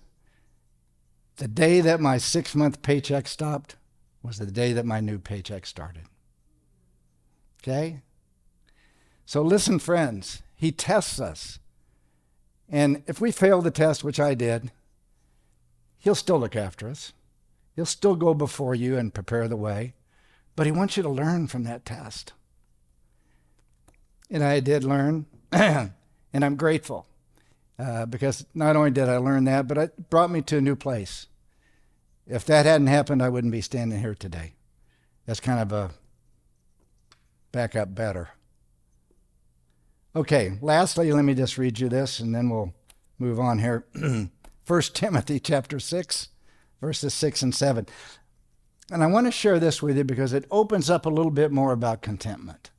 [1.37, 3.77] the day that my six month paycheck stopped
[4.23, 6.05] was the day that my new paycheck started.
[7.63, 8.03] Okay?
[9.25, 11.59] So listen, friends, he tests us.
[12.69, 14.73] And if we fail the test, which I did,
[15.99, 17.13] he'll still look after us.
[17.75, 19.95] He'll still go before you and prepare the way.
[20.55, 22.33] But he wants you to learn from that test.
[24.31, 25.93] And I did learn, and
[26.35, 27.07] I'm grateful
[27.79, 30.77] uh, because not only did I learn that, but it brought me to a new
[30.77, 31.27] place.
[32.27, 34.55] If that hadn't happened, I wouldn't be standing here today.
[35.27, 35.91] That's kind of a
[37.51, 38.31] back up better.
[40.15, 42.75] Okay, lastly, let me just read you this and then we'll
[43.19, 43.87] move on here.
[44.67, 46.29] 1 Timothy chapter 6,
[46.81, 47.87] verses 6 and 7.
[48.93, 51.51] And I want to share this with you because it opens up a little bit
[51.51, 52.71] more about contentment.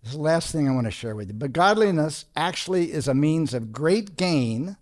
[0.00, 1.34] This is the last thing I want to share with you.
[1.34, 4.76] But godliness actually is a means of great gain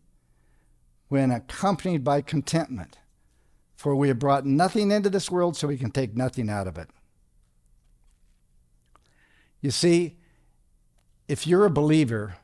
[1.09, 2.99] when accompanied by contentment.
[3.75, 6.77] For we have brought nothing into this world, so we can take nothing out of
[6.77, 6.91] it.
[9.63, 10.19] You see,
[11.27, 12.37] if you're a believer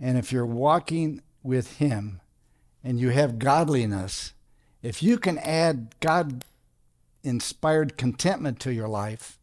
[0.00, 2.20] and if you're walking with Him
[2.84, 4.32] and you have godliness,
[4.80, 6.44] if you can add God
[7.24, 9.38] inspired contentment to your life,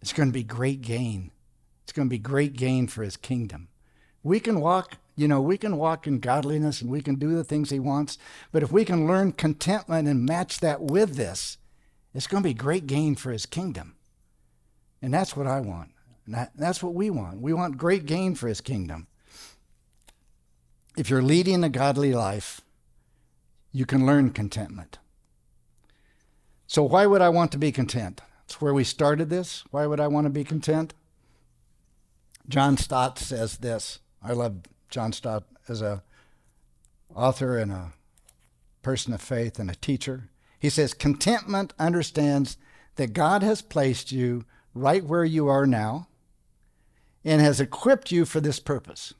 [0.00, 1.30] it's going to be great gain.
[1.84, 3.68] It's going to be great gain for His kingdom.
[4.22, 7.44] We can walk, you know, we can walk in godliness and we can do the
[7.44, 8.18] things He wants,
[8.52, 11.58] but if we can learn contentment and match that with this,
[12.14, 13.96] it's going to be great gain for His kingdom.
[15.02, 15.90] And that's what I want.
[16.30, 17.40] That, that's what we want.
[17.40, 19.08] We want great gain for his kingdom.
[20.96, 22.60] If you're leading a godly life,
[23.72, 24.98] you can learn contentment.
[26.70, 28.20] So, why would I want to be content?
[28.44, 29.64] It's where we started this.
[29.72, 30.94] Why would I want to be content?
[32.48, 33.98] John Stott says this.
[34.22, 34.58] I love
[34.88, 36.04] John Stott as a
[37.12, 37.90] author and a
[38.82, 40.30] person of faith and a teacher.
[40.60, 42.56] He says, Contentment understands
[42.94, 46.06] that God has placed you right where you are now
[47.24, 49.12] and has equipped you for this purpose.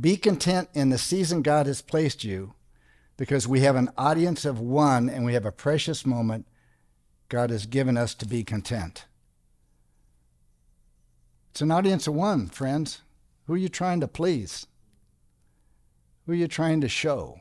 [0.00, 2.54] Be content in the season God has placed you
[3.16, 6.46] because we have an audience of one and we have a precious moment
[7.28, 9.06] God has given us to be content.
[11.50, 13.02] It's an audience of one, friends.
[13.46, 14.66] Who are you trying to please?
[16.26, 17.40] Who are you trying to show?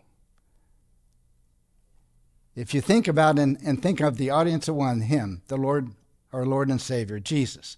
[2.55, 5.89] If you think about and, and think of the audience of one, Him, the Lord,
[6.31, 7.77] our Lord and Savior, Jesus,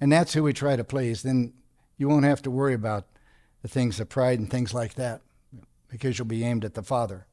[0.00, 1.52] and that's who we try to please, then
[1.96, 3.06] you won't have to worry about
[3.62, 5.22] the things of pride and things like that
[5.88, 7.26] because you'll be aimed at the Father.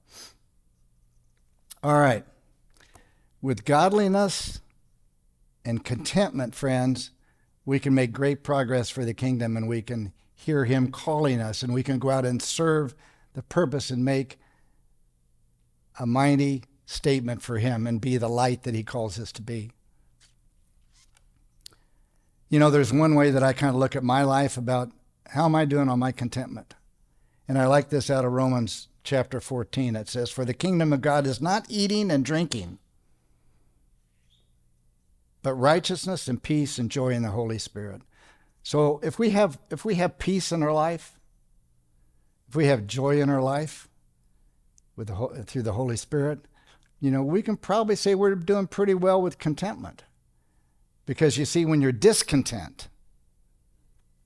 [1.81, 2.25] All right.
[3.41, 4.59] With godliness
[5.63, 7.11] and contentment, friends,
[7.65, 11.63] we can make great progress for the kingdom and we can hear Him calling us
[11.63, 12.95] and we can go out and serve
[13.33, 14.39] the purpose and make
[15.97, 19.71] a mighty statement for Him and be the light that He calls us to be.
[22.49, 24.91] You know, there's one way that I kind of look at my life about
[25.27, 26.73] how am I doing on my contentment?
[27.47, 29.95] And I like this out of Romans chapter 14.
[29.95, 32.77] It says, For the kingdom of God is not eating and drinking,
[35.41, 38.03] but righteousness and peace and joy in the Holy Spirit.
[38.61, 41.19] So if we have if we have peace in our life,
[42.47, 43.89] if we have joy in our life
[44.95, 46.45] with the, through the Holy Spirit,
[46.99, 50.03] you know, we can probably say we're doing pretty well with contentment.
[51.07, 52.89] Because you see, when you're discontent,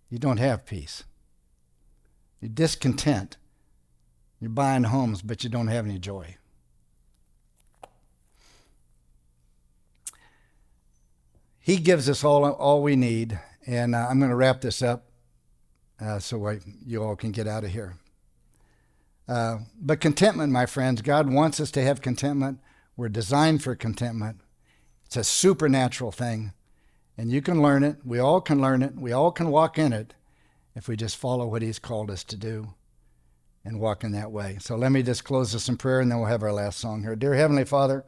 [0.09, 1.05] you don't have peace.
[2.41, 3.37] You're discontent.
[4.43, 6.35] You're buying homes, but you don't have any joy.
[11.61, 13.39] He gives us all, all we need.
[13.65, 15.05] And uh, I'm going to wrap this up
[15.97, 17.95] uh, so I, you all can get out of here.
[19.29, 22.59] Uh, but contentment, my friends, God wants us to have contentment.
[22.97, 24.41] We're designed for contentment.
[25.05, 26.51] It's a supernatural thing.
[27.17, 27.99] And you can learn it.
[28.03, 28.97] We all can learn it.
[28.97, 30.13] We all can walk in it
[30.75, 32.73] if we just follow what He's called us to do
[33.65, 34.57] and walk in that way.
[34.59, 37.03] So let me just close this in prayer and then we'll have our last song
[37.03, 37.15] here.
[37.15, 38.03] Dear Heavenly Father,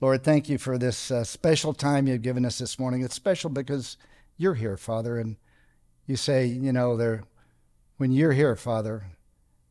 [0.00, 3.02] Lord, thank you for this uh, special time you've given us this morning.
[3.02, 3.96] It's special because
[4.36, 5.36] you're here, Father, and
[6.06, 7.24] you say, you know, there,
[7.98, 9.04] when you're here, Father,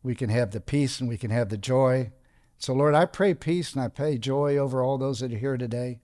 [0.04, 2.12] we can have the peace and we can have the joy.
[2.58, 5.58] So, Lord, I pray peace and I pray joy over all those that are here
[5.58, 6.00] today.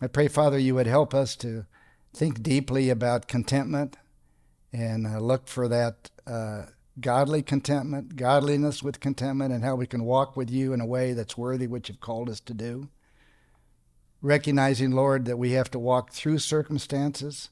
[0.00, 1.66] I pray, Father, you would help us to
[2.14, 3.96] think deeply about contentment
[4.72, 6.66] and uh, look for that uh,
[7.00, 11.12] godly contentment, godliness with contentment, and how we can walk with you in a way
[11.12, 12.88] that's worthy what you've called us to do.
[14.20, 17.50] Recognizing, Lord, that we have to walk through circumstances,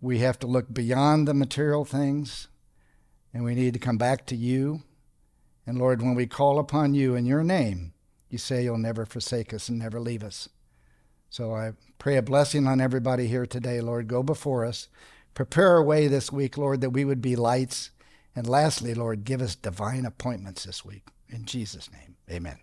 [0.00, 2.48] we have to look beyond the material things,
[3.32, 4.82] and we need to come back to you.
[5.66, 7.94] And Lord, when we call upon you in your name,
[8.28, 10.48] you say you'll never forsake us and never leave us.
[11.30, 14.06] So I pray a blessing on everybody here today, Lord.
[14.06, 14.88] Go before us.
[15.34, 17.90] Prepare our way this week, Lord, that we would be lights.
[18.36, 21.04] And lastly, Lord, give us divine appointments this week.
[21.28, 22.58] In Jesus' name, amen.